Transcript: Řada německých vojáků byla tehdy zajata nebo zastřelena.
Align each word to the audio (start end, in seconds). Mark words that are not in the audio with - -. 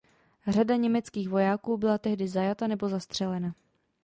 Řada 0.47 0.75
německých 0.75 1.29
vojáků 1.29 1.77
byla 1.77 1.97
tehdy 1.97 2.27
zajata 2.27 2.67
nebo 2.67 2.89
zastřelena. 2.89 3.53